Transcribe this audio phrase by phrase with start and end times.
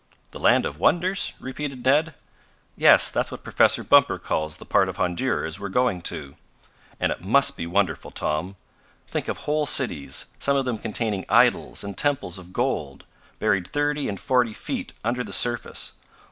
[0.31, 2.15] "The land of wonders?" repeated Ned.
[2.75, 6.37] "Yes, that's what Professor Bumper calls the part of Honduras we're going to.
[6.99, 8.55] And it must be wonderful, Tom.
[9.11, 13.05] Think of whole cities, some of them containing idols and temples of gold,
[13.37, 15.93] buried thirty and forty feet under the surface!